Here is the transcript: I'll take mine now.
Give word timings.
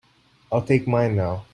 I'll 0.51 0.63
take 0.63 0.87
mine 0.87 1.15
now. 1.15 1.45